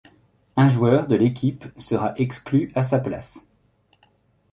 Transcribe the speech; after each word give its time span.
Un 0.57 0.67
joueur 0.67 1.05
de 1.05 1.15
l'équipe 1.15 1.63
sera 1.77 2.15
exclu 2.17 2.71
à 2.73 2.81
sa 2.83 2.97
place. 2.99 3.37